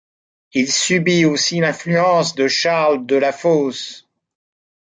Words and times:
Il 0.55 0.71
subit 0.71 1.25
aussi 1.25 1.59
l'influence 1.59 2.33
de 2.33 2.47
Charles 2.47 3.05
de 3.05 3.17
La 3.17 3.31
Fosse. 3.31 4.07